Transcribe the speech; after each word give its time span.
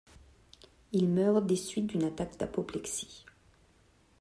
Il 0.93 1.07
meurt 1.09 1.45
des 1.45 1.55
suites 1.55 1.85
d'une 1.85 2.05
attaque 2.05 2.35
d'apoplexie. 2.35 3.23